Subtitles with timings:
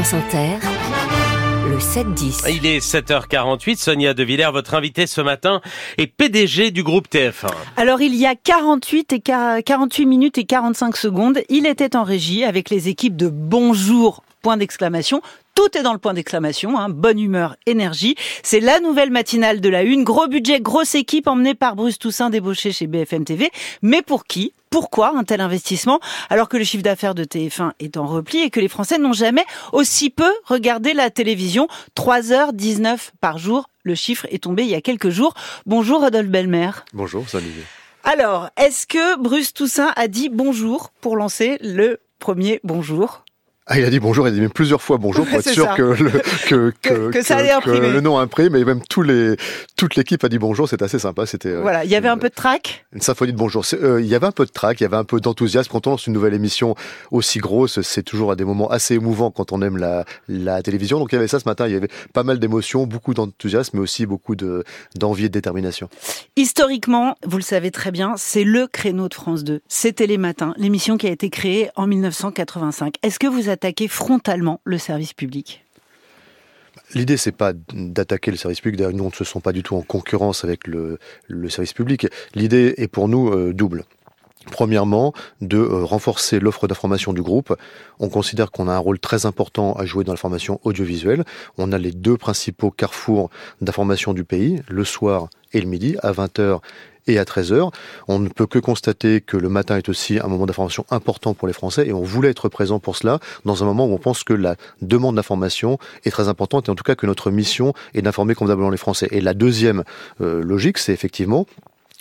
[0.00, 0.56] France Inter,
[1.68, 2.50] le 7-10.
[2.50, 3.76] Il est 7h48.
[3.76, 5.60] Sonia De Villers, votre invitée ce matin,
[5.98, 7.50] est PDG du groupe TF1.
[7.76, 12.44] Alors, il y a 48, et 48 minutes et 45 secondes, il était en régie
[12.44, 15.20] avec les équipes de Bonjour, point d'exclamation.
[15.54, 16.88] Tout est dans le point d'exclamation, hein.
[16.88, 18.14] bonne humeur, énergie.
[18.42, 20.04] C'est la nouvelle matinale de la Une.
[20.04, 23.50] Gros budget, grosse équipe emmenée par Bruce Toussaint débauché chez BFM TV.
[23.82, 24.54] Mais pour qui?
[24.70, 26.00] Pourquoi un tel investissement
[26.30, 29.12] alors que le chiffre d'affaires de TF1 est en repli et que les Français n'ont
[29.12, 33.68] jamais aussi peu regardé la télévision 3h19 par jour.
[33.82, 35.34] Le chiffre est tombé il y a quelques jours.
[35.66, 36.70] Bonjour Rodolphe Belmer.
[36.92, 37.64] Bonjour Olivier.
[38.04, 43.24] Alors, est-ce que Bruce Toussaint a dit bonjour pour lancer le premier bonjour?
[43.72, 45.72] Ah, il a dit bonjour, il a dit même plusieurs fois bonjour pour être sûr
[45.76, 46.10] que le,
[46.48, 48.56] que, que, que, ça allait que le nom imprime.
[48.56, 49.36] Et même tous les,
[49.76, 51.24] toute l'équipe a dit bonjour, c'était assez sympa.
[51.24, 52.84] C'était euh, voilà, il y avait un peu de trac.
[52.92, 53.64] Une symphonie de bonjour.
[53.74, 55.86] Euh, il y avait un peu de trac, il y avait un peu d'enthousiasme quand
[55.86, 56.74] on lance une nouvelle émission
[57.12, 57.80] aussi grosse.
[57.82, 60.98] C'est toujours à des moments assez émouvants quand on aime la, la télévision.
[60.98, 61.68] Donc il y avait ça ce matin.
[61.68, 64.64] Il y avait pas mal d'émotions, beaucoup d'enthousiasme, mais aussi beaucoup de
[64.96, 65.88] d'envie et de détermination.
[66.34, 69.60] Historiquement, vous le savez très bien, c'est le créneau de France 2.
[69.68, 72.96] C'était les matins, l'émission qui a été créée en 1985.
[73.04, 75.62] Est-ce que vous attaquer frontalement le service public
[76.94, 78.78] L'idée, c'est pas d'attaquer le service public.
[78.78, 80.98] D'ailleurs, nous, on ne se sent pas du tout en concurrence avec le,
[81.48, 82.06] service public.
[82.34, 83.84] L'idée est pour nous euh, double.
[84.50, 87.54] Premièrement, de euh, renforcer l'offre d'information du groupe.
[87.98, 91.24] On considère qu'on a un rôle très important à jouer dans l'information audiovisuelle.
[91.58, 96.12] On a les deux principaux carrefours d'information du pays, le soir et le midi, à
[96.12, 96.60] 20h
[97.06, 97.72] et à 13h.
[98.08, 101.48] On ne peut que constater que le matin est aussi un moment d'information important pour
[101.48, 104.24] les Français et on voulait être présent pour cela dans un moment où on pense
[104.24, 108.02] que la demande d'information est très importante et en tout cas que notre mission est
[108.02, 109.08] d'informer convenablement les Français.
[109.10, 109.84] Et la deuxième
[110.20, 111.46] euh, logique, c'est effectivement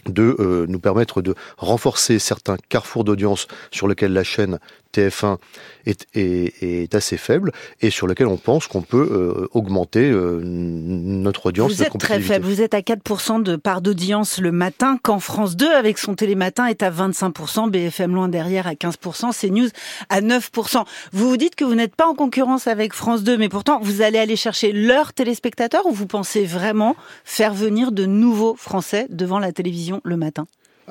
[0.05, 4.59] de euh, nous permettre de renforcer certains carrefours d'audience sur lesquels la chaîne
[4.93, 5.37] TF1
[5.85, 7.51] est, est, assez faible
[7.81, 11.73] et sur lequel on pense qu'on peut euh, augmenter euh, notre audience.
[11.73, 15.55] Vous êtes très faible, vous êtes à 4% de part d'audience le matin, quand France
[15.55, 19.69] 2 avec son télématin est à 25%, BFM loin derrière à 15%, CNews
[20.09, 20.85] à 9%.
[21.13, 24.01] Vous vous dites que vous n'êtes pas en concurrence avec France 2, mais pourtant vous
[24.01, 29.39] allez aller chercher leurs téléspectateurs ou vous pensez vraiment faire venir de nouveaux Français devant
[29.39, 30.47] la télévision le matin?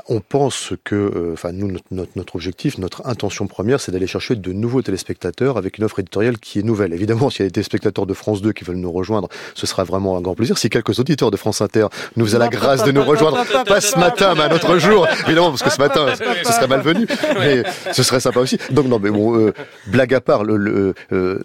[0.09, 4.37] On pense que, euh, enfin nous, notre, notre, objectif, notre intention première, c'est d'aller chercher
[4.37, 6.93] de nouveaux téléspectateurs avec une offre éditoriale qui est nouvelle.
[6.93, 9.85] Évidemment, s'il y a des téléspectateurs de France 2 qui veulent nous rejoindre, ce sera
[9.85, 10.59] vraiment un grand plaisir.
[10.59, 11.87] Si quelques auditeurs de France Inter
[12.17, 15.51] nous a la grâce de nous rejoindre, pas ce matin, mais un autre jour, évidemment,
[15.51, 16.07] parce que ce matin,
[16.45, 17.07] ce serait malvenu,
[17.39, 18.59] mais ce serait sympa aussi.
[18.71, 19.53] Donc non, mais bon, euh,
[19.87, 21.43] blague à part, le, le euh,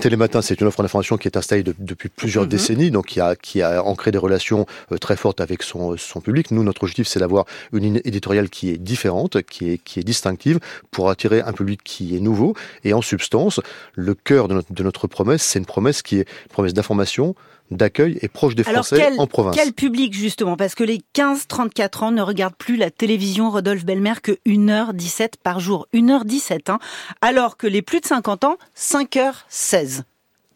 [0.00, 2.50] Télématin, c'est une offre d'information qui est installée depuis plusieurs mhm.
[2.50, 6.20] décennies, donc qui a, qui a ancré des relations euh, très fortes avec son, son
[6.20, 6.50] public.
[6.50, 10.04] Nous, notre objectif, c'est d'avoir une ligne éditoriale qui est différente, qui est, qui est
[10.04, 10.60] distinctive,
[10.90, 12.54] pour attirer un public qui est nouveau.
[12.84, 13.60] Et en substance,
[13.94, 17.34] le cœur de notre, de notre promesse, c'est une promesse qui est une promesse d'information,
[17.76, 19.56] d'accueil et proche des Français en province.
[19.56, 20.56] Quel public justement?
[20.56, 25.60] Parce que les 15-34 ans ne regardent plus la télévision Rodolphe Belmer que 1h17 par
[25.60, 25.86] jour.
[25.94, 26.78] 1h17, hein,
[27.20, 30.02] alors que les plus de 50 ans, 5h16.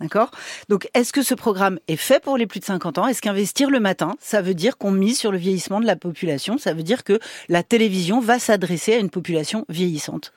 [0.01, 0.31] D'accord?
[0.69, 3.07] Donc, est-ce que ce programme est fait pour les plus de 50 ans?
[3.07, 6.59] Est-ce qu'investir le matin, ça veut dire qu'on mise sur le vieillissement de la population?
[6.59, 10.33] Ça veut dire que la télévision va s'adresser à une population vieillissante?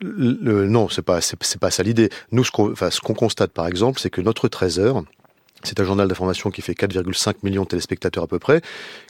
[0.00, 2.10] Le, Non, c'est pas c'est pas ça l'idée.
[2.32, 5.04] Nous, ce qu'on enfin, qu'on constate par exemple, c'est que notre 13 heures,
[5.64, 8.60] c'est un journal d'information qui fait 4,5 millions de téléspectateurs à peu près,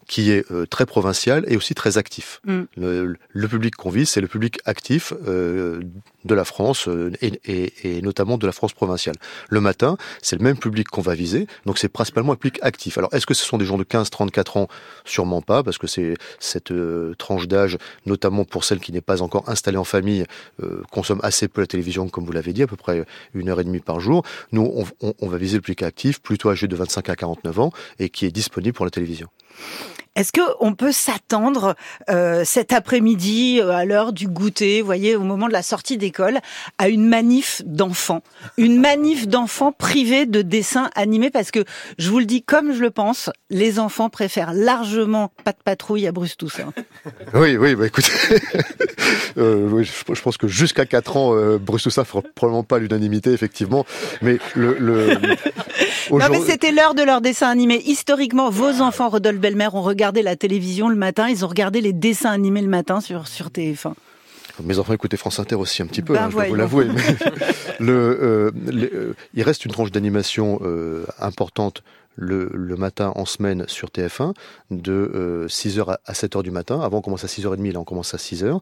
[0.06, 2.40] qui est euh, très provincial et aussi très actif.
[2.44, 2.62] Mm.
[2.76, 5.82] Le, public qu'on vise, c'est le public actif euh,
[6.24, 9.16] de la France euh, et, notamment de la France provinciale.
[9.48, 12.98] Le matin, c'est le même public qu'on va viser, donc c'est principalement un public actif.
[12.98, 14.68] Alors, est-ce que ce sont des gens de 15-34 ans?
[15.04, 16.72] Sûrement pas, parce que c'est cette
[17.18, 20.24] tranche d'âge, notamment pour celle qui n'est pas encore installée en famille,
[20.91, 23.04] consomme assez peu la télévision, comme vous l'avez dit, à peu près
[23.34, 24.24] une heure et demie par jour.
[24.52, 27.72] Nous, on, on va viser le public actif, plutôt âgé de 25 à 49 ans,
[27.98, 29.28] et qui est disponible pour la télévision.
[30.14, 31.74] Est-ce qu'on peut s'attendre
[32.10, 35.96] euh, cet après-midi, euh, à l'heure du goûter, vous voyez, au moment de la sortie
[35.96, 36.40] d'école,
[36.76, 38.22] à une manif d'enfants?
[38.59, 41.30] Une manif d'enfants privés de dessins animés?
[41.30, 41.65] Parce que,
[41.97, 46.06] je vous le dis comme je le pense, les enfants préfèrent largement Pas de patrouille
[46.06, 46.72] à Bruce Toussaint.
[47.34, 48.12] Oui, oui, bah écoutez,
[49.38, 53.86] euh, je, pense que jusqu'à 4 ans, euh, Bruce Toussaint fera probablement pas l'unanimité, effectivement.
[54.21, 54.77] Mais le...
[54.78, 55.15] le
[56.10, 57.82] non mais c'était l'heure de leur dessin animé.
[57.86, 61.92] Historiquement, vos enfants, Rodolphe Belmer, ont regardé la télévision le matin, ils ont regardé les
[61.92, 63.92] dessins animés le matin sur, sur TF1.
[64.62, 66.86] Mes enfants écoutaient France Inter aussi un petit peu, ben hein, je dois vous l'avouer.
[67.80, 71.83] le, euh, euh, il reste une tranche d'animation euh, importante
[72.16, 74.34] le, le matin en semaine sur TF1
[74.70, 76.80] de 6h à 7h du matin.
[76.80, 78.60] Avant, on commence à 6h30, là, on commence à 6h.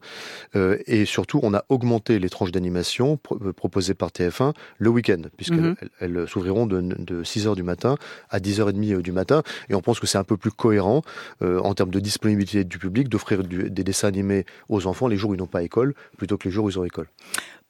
[0.87, 3.17] et surtout, on a augmenté les tranches d'animation
[3.55, 6.27] proposées par TF1 le week-end, puisqu'elles mhm.
[6.27, 7.97] s'ouvriront de, de 6h du matin
[8.29, 9.43] à 10h30 du matin.
[9.69, 11.01] Et on pense que c'est un peu plus cohérent
[11.41, 15.35] en termes de disponibilité du public d'offrir des dessins animés aux enfants les jours où
[15.35, 17.07] ils n'ont pas école, plutôt que les jours où ils ont école.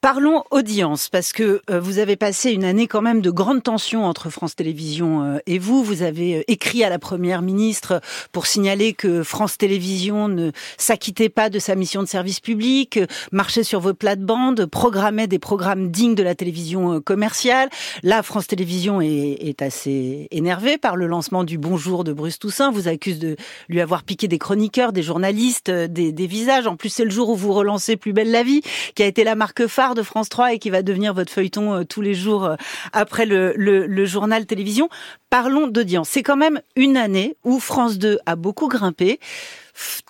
[0.01, 4.03] Parlons audience, parce que euh, vous avez passé une année quand même de grande tension
[4.03, 5.83] entre France Télévisions euh, et vous.
[5.83, 8.01] Vous avez euh, écrit à la Première ministre
[8.31, 10.49] pour signaler que France Télévisions ne
[10.79, 12.99] s'acquittait pas de sa mission de service public,
[13.31, 17.69] marchait sur vos plates-bandes, programmait des programmes dignes de la télévision commerciale.
[18.01, 22.71] Là, France Télévisions est, est assez énervé par le lancement du Bonjour de Bruce Toussaint.
[22.71, 23.35] Vous accuse de
[23.69, 26.65] lui avoir piqué des chroniqueurs, des journalistes, des, des visages.
[26.65, 28.63] En plus, c'est le jour où vous relancez Plus belle la vie,
[28.95, 31.73] qui a été la marque phare de France 3 et qui va devenir votre feuilleton
[31.73, 32.55] euh, tous les jours euh,
[32.93, 34.89] après le, le, journal télévision.
[35.29, 36.09] Parlons d'audience.
[36.09, 39.19] C'est quand même une année où France 2 a beaucoup grimpé.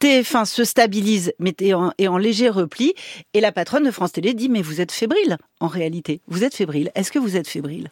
[0.01, 2.93] TF1 se stabilise mais est en, léger repli
[3.33, 6.21] et la patronne de France Télé dit mais vous êtes fébrile en réalité.
[6.27, 6.91] Vous êtes fébrile.
[6.95, 7.91] Est-ce que vous êtes fébrile?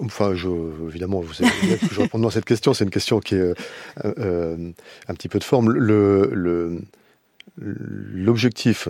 [0.00, 0.34] Enfin,
[0.88, 1.50] évidemment, vous savez
[1.92, 2.72] je réponds à cette question.
[2.72, 3.54] C'est une question qui est
[4.04, 4.72] euh,
[5.08, 5.70] un petit peu de forme.
[5.70, 6.80] Le,
[7.56, 8.88] l'objectif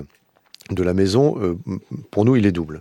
[0.70, 1.56] de la maison, euh,
[2.10, 2.80] pour nous, il est double.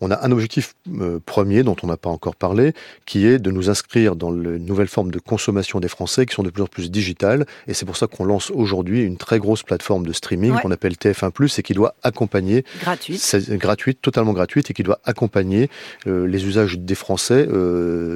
[0.00, 2.74] On a un objectif euh, premier dont on n'a pas encore parlé,
[3.06, 6.42] qui est de nous inscrire dans les nouvelles formes de consommation des Français qui sont
[6.42, 7.46] de plus en plus digitales.
[7.68, 10.94] Et c'est pour ça qu'on lance aujourd'hui une très grosse plateforme de streaming qu'on appelle
[10.94, 12.64] TF1+, et qui doit accompagner...
[12.80, 13.36] Gratuite.
[13.52, 15.70] Gratuite, totalement gratuite, et qui doit accompagner
[16.06, 17.48] euh, les usages des Français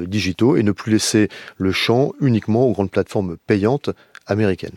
[0.05, 3.89] digitaux et ne plus laisser le champ uniquement aux grandes plateformes payantes
[4.27, 4.75] américaines.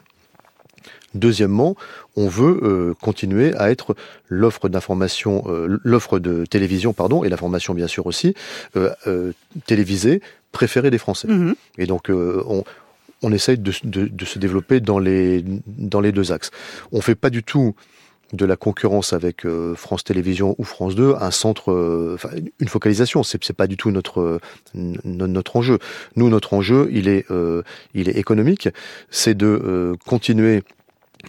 [1.14, 1.76] Deuxièmement,
[2.16, 3.94] on veut euh, continuer à être
[4.28, 8.34] l'offre d'information, euh, l'offre de télévision, pardon, et l'information bien sûr aussi,
[8.76, 9.32] euh,
[9.66, 10.20] télévisée
[10.52, 11.28] préférée des Français.
[11.28, 11.54] Mhm.
[11.78, 12.64] Et donc on,
[13.22, 16.50] on essaye de, de, se développer dans les, dans les deux axes.
[16.92, 17.74] On fait pas du tout
[18.32, 22.18] de la concurrence avec France Télévisions ou France 2 un centre,
[22.60, 23.22] une focalisation.
[23.22, 24.40] C'est, c'est pas du tout notre,
[24.74, 25.78] notre enjeu.
[26.16, 27.26] Nous, notre enjeu, il est,
[27.94, 28.68] il est économique.
[29.10, 30.62] C'est de continuer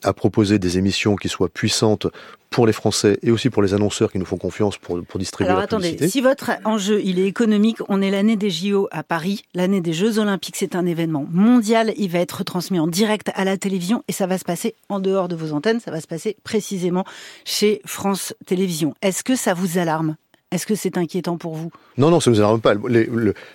[0.04, 2.08] à proposer des émissions qui soient puissantes
[2.50, 5.50] pour les Français et aussi pour les annonceurs qui nous font confiance pour, pour distribuer
[5.50, 9.04] Alors la attendez, si votre enjeu il est économique, on est l'année des JO à
[9.04, 13.32] Paris, l'année des Jeux Olympiques, c'est un événement mondial, il va être transmis en direct
[13.34, 16.00] à la télévision et ça va se passer en dehors de vos antennes, ça va
[16.00, 17.06] se passer précisément
[17.44, 18.94] chez France Télévisions.
[19.02, 20.16] Est-ce que ça vous alarme?
[20.54, 21.72] Est-ce que c'est inquiétant pour vous?
[21.98, 22.76] Non, non, ça ne nous alarme pas.
[22.88, 23.10] Les,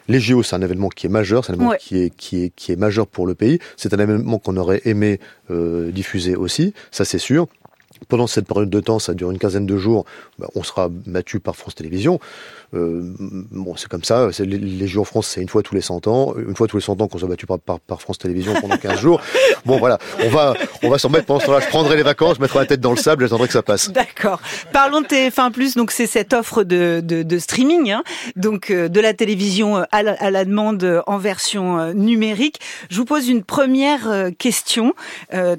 [0.09, 2.53] les JO, c'est un événement qui est majeur, c'est un événement qui, est, qui, est,
[2.55, 3.61] qui est majeur pour le pays.
[3.77, 7.47] C'est un événement qu'on aurait aimé euh, diffuser aussi, ça c'est sûr.
[8.09, 10.05] Pendant cette période de temps, ça dure une quinzaine de jours,
[10.39, 12.21] bah, on sera battu par France Télévisions.
[12.75, 14.29] Euh, bon, c'est comme ça.
[14.39, 16.35] Les, les Jeux en France, c'est une fois tous les 100 ans.
[16.37, 19.01] Une fois tous les 100 ans qu'on soit battu par, par, France Télévisions pendant 15
[19.01, 19.21] jours.
[19.65, 19.99] Bon, voilà.
[20.25, 21.61] On va, on va s'en mettre pendant ce temps-là.
[21.61, 23.91] Je prendrai les vacances, je mettrai la tête dans le sable, j'attendrai que ça passe.
[23.91, 24.41] D'accord.
[24.73, 25.77] Parlons de TF1+.
[25.77, 28.03] Donc, c'est cette offre de, de, streaming, hein,
[28.37, 32.61] donc euh, de la télévision euh, à la, demande en version numérique.
[32.91, 34.95] Je vous pose une première question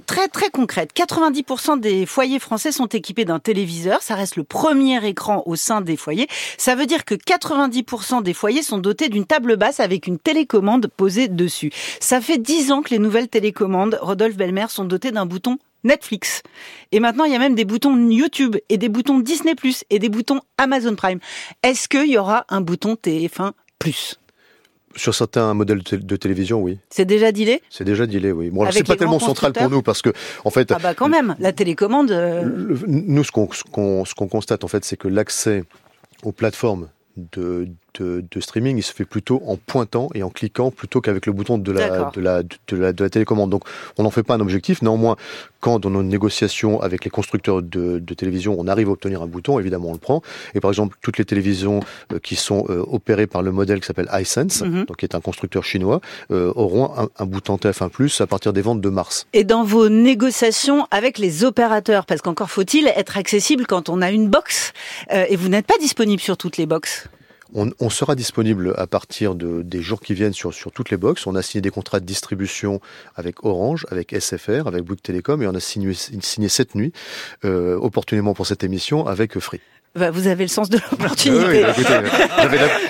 [0.06, 0.92] très très concrète.
[0.96, 4.02] 90% des foyers français sont équipés d'un téléviseur.
[4.02, 6.28] Ça reste le premier écran au sein des foyers.
[6.58, 10.88] Ça veut dire que 90% des foyers sont dotés d'une table basse avec une télécommande
[10.88, 11.72] posée dessus.
[12.02, 16.44] Ça fait 10 ans que les nouvelles télécommandes, Rodolphe Belmer, sont dotées d'un bouton Netflix.
[16.92, 19.56] Et maintenant, il y a même des boutons YouTube et des boutons Disney
[19.90, 21.20] et des boutons Amazon Prime.
[21.64, 24.20] Est-ce qu'il y aura un bouton TF1 Plus?
[24.96, 26.80] Sur certains modèles de télévision, oui.
[26.90, 28.50] C'est déjà dealé C'est déjà dealé, oui.
[28.50, 30.12] Bon, c'est pas tellement central pour nous parce que,
[30.46, 30.72] en fait.
[30.72, 32.12] Ah bah quand même, la télécommande.
[32.12, 32.44] Euh,
[32.88, 33.64] nous, ce qu'on ce
[34.16, 35.64] qu'on constate en fait, c'est que l'accès
[36.24, 40.72] aux plateformes de, de, de, streaming, il se fait plutôt en pointant et en cliquant
[40.72, 43.50] plutôt qu'avec le bouton de la, de, la, de, la, de la télécommande.
[43.50, 43.64] Donc
[43.98, 44.82] on n'en fait pas un objectif.
[44.82, 45.16] Néanmoins,
[45.60, 49.28] quand dans nos négociations avec les constructeurs de, de, télévision, on arrive à obtenir un
[49.28, 50.22] bouton, évidemment on le prend.
[50.56, 51.82] Et par exemple, toutes les télévisions
[52.14, 54.86] euh, qui sont euh, opérées par le modèle qui s'appelle iSense, mhm.
[54.86, 58.62] donc qui est un constructeur chinois, euh, auront un, un, bouton TF1+, à partir des
[58.62, 59.28] ventes de mars.
[59.34, 64.12] Et dans vos négociations avec les opérateurs, parce qu'encore faut-il être accessible quand on a
[64.12, 64.74] une box,
[65.12, 67.10] et vous n'êtes pas disponible sur toutes les boxes
[67.54, 71.28] on, sera disponible à partir de, des jours qui viennent sur, sur toutes les boxes.
[71.28, 72.80] On a signé des contrats de distribution
[73.16, 76.94] avec Orange, avec SFR, avec Bouygues Télécom et on a signé, signé cette nuit,
[77.46, 79.62] euh, opportunément pour cette émission, avec Free.
[79.96, 81.66] Bah, vous avez le sens de l'opportunité.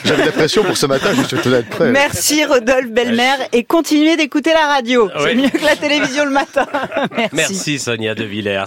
[0.03, 1.91] J'avais la, pression pour ce matin, je suis tout à prêt.
[1.91, 5.09] Merci Rodolphe Belmer et continuez d'écouter la radio.
[5.23, 6.67] C'est mieux que la télévision le matin.
[7.17, 7.29] Merci.
[7.33, 8.57] Merci Sonia De Villers.